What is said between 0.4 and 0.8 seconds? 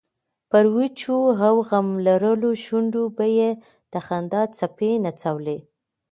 پر